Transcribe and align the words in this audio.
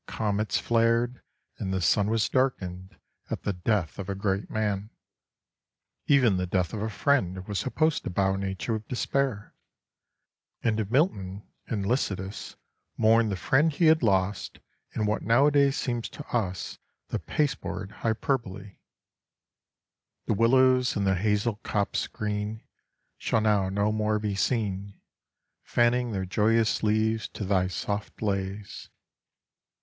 Comets 0.07 0.57
flared 0.57 1.21
and 1.59 1.71
the 1.71 1.79
sun 1.79 2.09
was 2.09 2.27
darkened 2.27 2.97
at 3.29 3.43
the 3.43 3.53
death 3.53 3.99
of 3.99 4.09
a 4.09 4.15
great 4.15 4.49
man. 4.49 4.89
Even 6.07 6.37
the 6.37 6.47
death 6.47 6.73
of 6.73 6.81
a 6.81 6.89
friend 6.89 7.47
was 7.47 7.59
supposed 7.59 8.03
to 8.03 8.09
bow 8.09 8.35
nature 8.35 8.73
with 8.73 8.87
despair; 8.87 9.53
and 10.63 10.89
Milton 10.89 11.43
in 11.67 11.83
Lycidas 11.83 12.55
mourned 12.97 13.31
the 13.31 13.35
friend 13.35 13.71
he 13.71 13.85
had 13.85 14.01
lost 14.01 14.57
in 14.95 15.05
what 15.05 15.21
nowadays 15.21 15.77
seems 15.77 16.09
to 16.09 16.25
us 16.35 16.79
the 17.09 17.19
pasteboard 17.19 17.91
hyperbole: 17.97 18.77
The 20.25 20.33
willows 20.33 20.95
and 20.95 21.05
the 21.05 21.13
hazel 21.13 21.57
copses 21.57 22.07
green 22.07 22.63
Shall 23.19 23.41
now 23.41 23.69
no 23.69 23.91
more 23.91 24.17
be 24.17 24.33
seen 24.33 24.99
Fanning 25.61 26.11
their 26.11 26.25
joyous 26.25 26.81
leaves 26.81 27.27
to 27.27 27.45
thy 27.45 27.67
soft 27.67 28.19
lays. 28.23 28.89